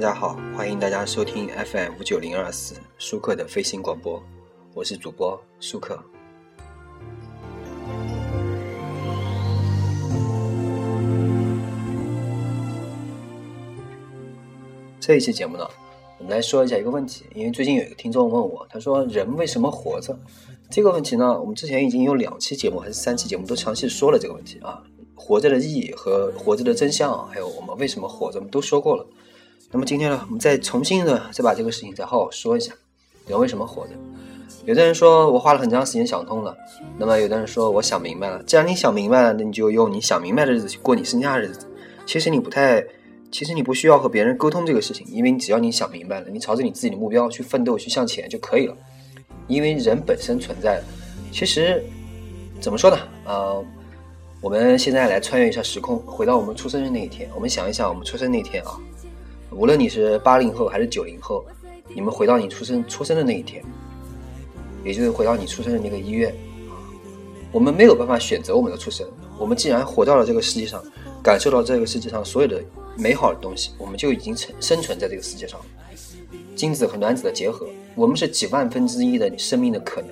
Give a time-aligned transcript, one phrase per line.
[0.00, 4.18] 大家好，欢迎大家收听 FM 五九零二四舒克的飞行广播，
[4.72, 6.02] 我是主播舒克。
[14.98, 15.68] 这一期节目呢，
[16.16, 20.18] 我们来说一下一个问题，因为最近有一个听众问我，他说人为什么活着？
[20.70, 24.82] 这个问题呢，我们之前已经有两期节目还是三期节目都详细说了这个问题啊，
[25.14, 29.06] 活着的意义和活着的真相，还有我们为什么活着，我们都说过了。
[29.72, 32.72] 那么今天呢，我们再重新的再把这个事情再好好说一下，
[33.28, 33.92] 人为什么活着？
[34.64, 36.56] 有的人说我花了很长时间想通了，
[36.98, 38.42] 那么有的人说我想明白了。
[38.42, 41.66] 既然你想明白了，那你就用你想明白的日子去过你剩下的日子。
[42.04, 42.84] 其实你不太，
[43.30, 48.76] 其实你不需要和别人沟通这个事情，因为你只要你想明白了，你朝着你自己的目标去奋斗去向前就可以了。
[49.46, 50.84] 因为人本身存在的，
[51.30, 51.82] 其实
[52.60, 52.98] 怎么说呢？
[53.24, 53.64] 呃，
[54.40, 58.76] 我们现在来穿越一下时空，回到我们出生的那一天，我们想一想我们出生那天啊。
[59.52, 61.44] 无论你是八零后还是九零后，
[61.94, 63.62] 你们回到你出生出生的那一天，
[64.84, 66.34] 也就是回到你出生的那个医院，
[67.50, 69.06] 我们没有办法选择我们的出生。
[69.38, 70.82] 我们既然活到了这个世界上，
[71.22, 72.62] 感受到这个世界上所有的
[72.96, 75.60] 美好的东西，我们就已经生生存在这个世界上。
[76.54, 80.10] 精子和卵子的结合，我们是几万分之一的生命的可能。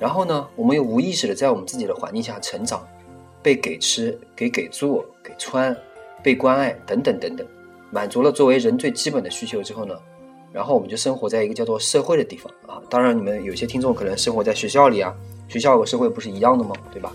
[0.00, 2.86] 然后呢，我们又无意识的在我们自己的环境下成长，
[3.42, 5.76] 被给吃、给给住、给穿、
[6.22, 7.46] 被关爱等等等等。
[7.90, 9.94] 满足了作为人最基本的需求之后呢，
[10.52, 12.82] 然后我们就生活在一个叫做社会的地方啊。
[12.90, 15.14] 当然，你们有些听众可能生活在学校里啊，
[15.48, 16.74] 学校和社会不是一样的吗？
[16.92, 17.12] 对吧？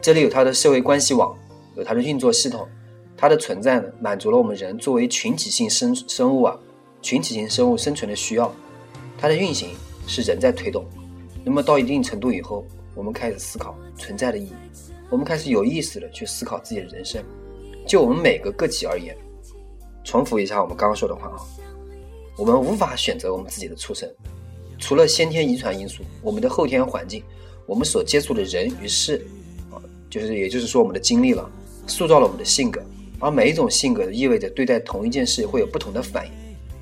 [0.00, 1.36] 这里有它的社会关系网，
[1.76, 2.66] 有它的运作系统，
[3.16, 6.58] 它的存在呢，满足了我们人作为群体性生生物啊，
[7.02, 8.52] 群体性生物生存的需要。
[9.18, 9.70] 它的运行
[10.06, 10.86] 是人在推动。
[11.44, 12.64] 那么到一定程度以后，
[12.94, 14.52] 我们开始思考存在的意义，
[15.10, 17.22] 我们开始有意识的去思考自己的人生。
[17.86, 19.16] 就我们每个个体而言。
[20.08, 21.36] 重复一下我们刚刚说的话啊，
[22.38, 24.10] 我们无法选择我们自己的出生，
[24.78, 27.22] 除了先天遗传因素，我们的后天环境，
[27.66, 29.22] 我们所接触的人与事，
[29.70, 29.76] 啊，
[30.08, 31.46] 就是也就是说我们的经历了，
[31.86, 32.82] 塑造了我们的性格，
[33.18, 36.32] 而每一种性格意味着对待同一件事会有不同的反应，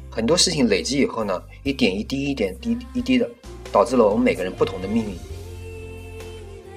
[0.09, 3.29] 很多事情累积以后呢，一点一滴，一点滴一滴的，
[3.73, 5.11] 导致了我们每个人不同的命运。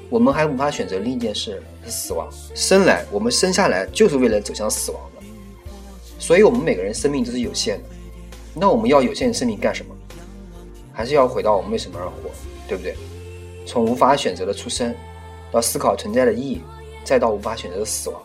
[0.09, 5.19] 我们还无法选择另一件事是死亡，生来我们生下来就是为了走向死亡的。
[6.29, 7.85] 所以，我们每个人生命都是有限的。
[8.53, 9.95] 那我们要有限的生命干什么？
[10.94, 12.29] 还是要回到我们为什么而活，
[12.67, 12.95] 对不对？
[13.66, 14.94] 从无法选择的出生，
[15.51, 16.62] 到思考存在的意义，
[17.03, 18.22] 再到无法选择的死亡。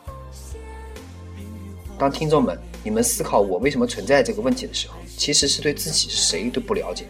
[1.98, 7.06] 当听众们你们思考我为什么存在这个问题的时候，其实是对自己谁都不了解。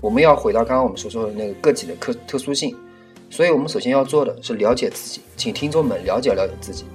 [0.00, 2.76] 我们要回到刚刚我们所说的那个个体的特特殊性。
[3.30, 6.86] 所以我们首先要做的是了解自己，请听众们了解了解自己。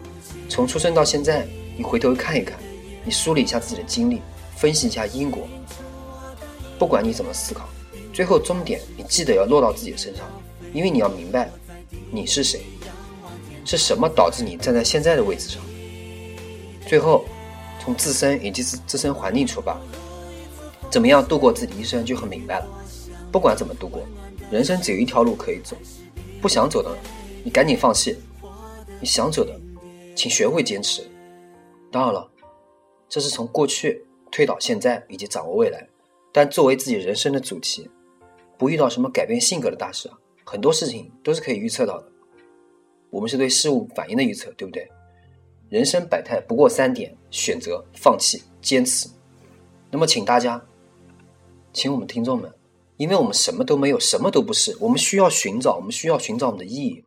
[0.49, 1.47] 从出生到现在，
[1.77, 2.59] 你回头看一看。
[3.07, 4.21] 你梳理一下自己的经历，
[4.57, 5.47] 分析一下因果。
[6.77, 7.69] 不管你怎么思考，
[8.11, 10.25] 最后终点你记得要落到自己身上，
[10.73, 11.49] 因为你要明白
[12.11, 12.63] 你是谁，
[13.63, 15.61] 是什么导致你站在现在的位置上。
[16.85, 17.23] 最后，
[17.79, 19.79] 从自身以及自自身环境出发，
[20.91, 22.67] 怎么样度过自己一生就很明白了。
[23.31, 24.01] 不管怎么度过，
[24.51, 25.77] 人生只有一条路可以走，
[26.41, 26.93] 不想走的，
[27.41, 28.15] 你赶紧放弃；
[28.99, 29.57] 你想走的，
[30.13, 31.09] 请学会坚持。
[31.89, 32.29] 当然了。
[33.09, 35.87] 这是从过去推导现在以及掌握未来，
[36.31, 37.89] 但作为自己人生的主题，
[38.57, 42.11] 不遇到什么改变性格的大事啊，很多事情都是可以预测到的。
[43.09, 44.89] 我们是对事物反应的预测，对不对？
[45.69, 49.09] 人生百态不过三点：选择、放弃、坚持。
[49.89, 50.61] 那么，请大家，
[51.71, 52.53] 请我们听众们，
[52.97, 57.03] 因为我们什么都没有，什么都不是，我们需要寻找，我们需要寻找我们的意义。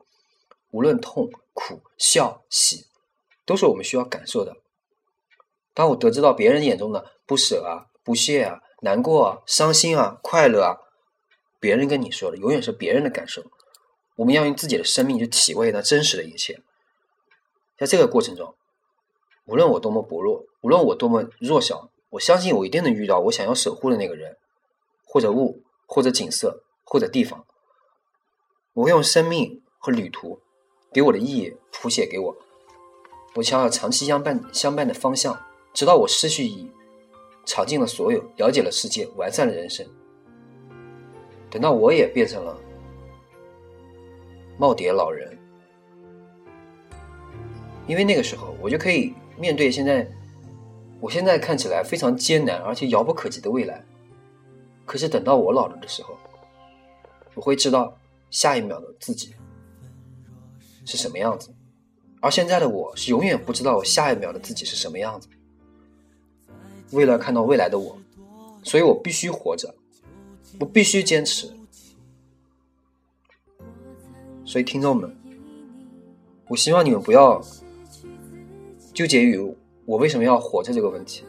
[0.73, 2.87] 无论痛苦、笑、喜，
[3.45, 4.57] 都是我们需要感受的。
[5.75, 10.79] 当我得知到别人眼中的不舍啊、不屑啊、难过啊、伤心啊、快乐啊，
[11.59, 13.43] 别人跟你说的永远是别人的感受。
[14.17, 16.61] 我们要用自己的生命去体味那真实的一切。
[17.79, 18.55] 在这个过程中，
[19.47, 24.37] 无论我多么薄弱，无论我多么弱小，我相信我一定能遇到我想要守护的那个人，
[25.07, 27.47] 或者物，或者景色，或者地方。
[28.75, 30.41] 我会用生命和旅途
[30.93, 32.37] 给我的意义谱写给我，
[33.37, 35.43] 我想要长期相伴相伴的方向。
[35.73, 36.71] 直到我失去意义，
[37.47, 39.87] 尝尽了所有，了解了世界，完善了人生。
[41.51, 42.57] 等到我也变成了
[44.59, 45.37] 耄耋老人，
[47.87, 50.09] 因为那个时候我就可以面对现在，
[51.01, 53.85] 我现在看起来非常艰难而且遥不可及的未来。
[54.85, 56.17] 可是等到我老了的时候，
[57.35, 57.97] 我会知道
[58.31, 59.35] 下一秒的自己
[60.85, 61.55] 是什么样子，
[62.21, 65.29] 而现在的我是永远不知道我下一秒的自己是什么样子。
[66.93, 67.97] 为了看到未来的我，
[68.63, 69.75] 所以我必须活着，
[70.59, 71.51] 我必须坚持。
[74.45, 75.17] 所以，听众们，
[76.49, 77.41] 我希望你们不要
[78.93, 79.39] 纠结于
[79.87, 81.25] 我为什么要活着这个问题。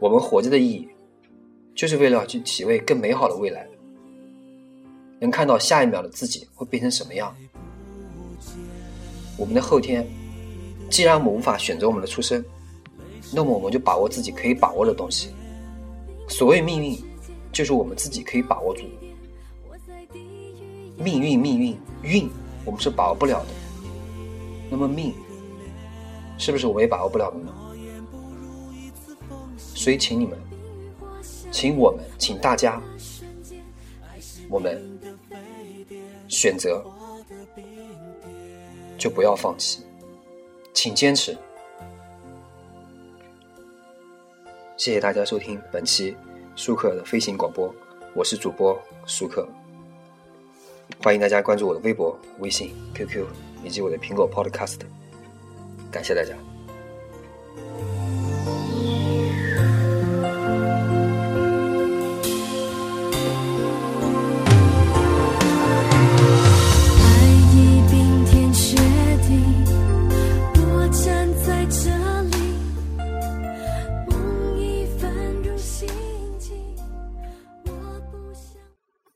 [0.00, 0.88] 我们活着的意义，
[1.76, 3.68] 就是为了去体味更美好的未来，
[5.20, 7.32] 能看到下一秒的自己会变成什么样。
[9.38, 10.04] 我们的后天，
[10.90, 12.44] 既然我们无法选择我们的出生，
[13.34, 15.30] 那么我们就把握自己可以把握的东西。
[16.28, 16.98] 所谓命运，
[17.52, 18.82] 就是我们自己可以把握住。
[20.96, 22.30] 命运，命运，运，
[22.64, 23.48] 我们是把握不了的。
[24.70, 25.14] 那么命，
[26.38, 27.52] 是不是我们也把握不了的呢？
[29.74, 30.38] 所以，请你们，
[31.50, 32.80] 请我们，请大家，
[34.48, 34.80] 我们
[36.28, 36.84] 选择，
[38.96, 39.82] 就不要放弃，
[40.72, 41.36] 请坚持。
[44.82, 46.16] 谢谢大家收听本期
[46.56, 47.72] 舒克的飞行广播，
[48.14, 48.76] 我是主播
[49.06, 49.46] 舒克，
[51.00, 53.24] 欢迎大家关注我的微博、微信、QQ
[53.62, 54.80] 以及我的苹果 Podcast，
[55.88, 56.34] 感谢大家。